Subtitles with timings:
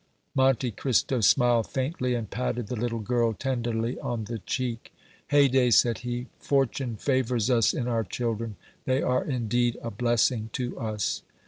[0.33, 4.91] Monte Cristo smiled faintly, and patted the little girl tenderly on the cheek.
[5.31, 10.75] "Haydée," said he, "fortune favors us in our children; they are, indeed, a blessing to
[10.79, 11.21] us."